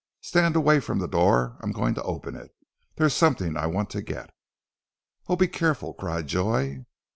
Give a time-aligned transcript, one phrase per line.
[0.21, 1.57] Stand away from the door.
[1.61, 2.49] I'm going to open it.
[2.95, 4.31] There's something I want to get."
[5.27, 6.87] "Oh, be careful!" cried Joy.